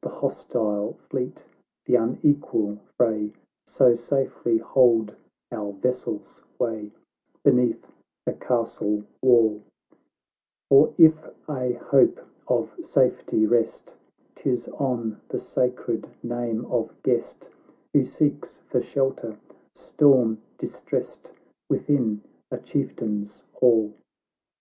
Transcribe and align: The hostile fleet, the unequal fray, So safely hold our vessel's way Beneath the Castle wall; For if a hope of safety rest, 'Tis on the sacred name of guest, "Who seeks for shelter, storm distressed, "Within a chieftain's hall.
The 0.00 0.10
hostile 0.10 0.92
fleet, 1.10 1.44
the 1.86 1.96
unequal 1.96 2.78
fray, 2.96 3.32
So 3.66 3.94
safely 3.94 4.58
hold 4.58 5.16
our 5.50 5.72
vessel's 5.72 6.44
way 6.56 6.92
Beneath 7.42 7.84
the 8.24 8.34
Castle 8.34 9.02
wall; 9.22 9.60
For 10.68 10.94
if 10.98 11.16
a 11.48 11.72
hope 11.72 12.20
of 12.46 12.72
safety 12.80 13.44
rest, 13.44 13.96
'Tis 14.36 14.68
on 14.78 15.20
the 15.30 15.40
sacred 15.40 16.06
name 16.22 16.64
of 16.66 16.94
guest, 17.02 17.50
"Who 17.92 18.04
seeks 18.04 18.58
for 18.58 18.80
shelter, 18.80 19.36
storm 19.74 20.38
distressed, 20.58 21.32
"Within 21.68 22.22
a 22.52 22.58
chieftain's 22.58 23.42
hall. 23.54 23.94